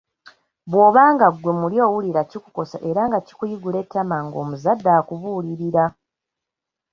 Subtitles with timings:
[0.71, 5.85] Bwoba nga ggwe muli owulira kikukosa era nga kikuyigula ettama ng'omuzadde akubuulirira